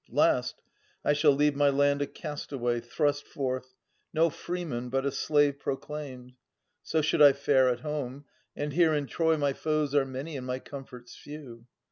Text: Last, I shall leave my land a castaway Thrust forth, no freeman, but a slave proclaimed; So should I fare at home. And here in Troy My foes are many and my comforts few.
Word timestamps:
Last, 0.09 0.63
I 1.05 1.13
shall 1.13 1.33
leave 1.33 1.55
my 1.55 1.69
land 1.69 2.01
a 2.01 2.07
castaway 2.07 2.79
Thrust 2.79 3.27
forth, 3.27 3.75
no 4.11 4.31
freeman, 4.31 4.89
but 4.89 5.05
a 5.05 5.11
slave 5.11 5.59
proclaimed; 5.59 6.33
So 6.81 7.03
should 7.03 7.21
I 7.21 7.33
fare 7.33 7.69
at 7.69 7.81
home. 7.81 8.25
And 8.55 8.73
here 8.73 8.95
in 8.95 9.05
Troy 9.05 9.37
My 9.37 9.53
foes 9.53 9.93
are 9.93 10.03
many 10.03 10.35
and 10.35 10.47
my 10.47 10.57
comforts 10.57 11.15
few. 11.15 11.67